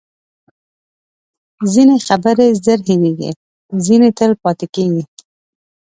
ځینې 1.73 1.95
خبرې 2.07 2.47
زر 2.65 2.79
هیرېږي، 2.87 3.31
ځینې 3.85 4.09
تل 4.17 4.31
پاتې 4.43 4.65
کېږي. 4.75 5.03